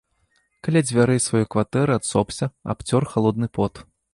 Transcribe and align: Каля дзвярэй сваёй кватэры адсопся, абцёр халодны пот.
Каля 0.67 0.81
дзвярэй 0.87 1.21
сваёй 1.25 1.45
кватэры 1.55 1.91
адсопся, 1.99 2.45
абцёр 2.75 3.01
халодны 3.15 3.47
пот. 3.59 3.73